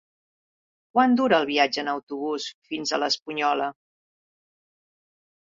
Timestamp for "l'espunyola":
3.05-3.71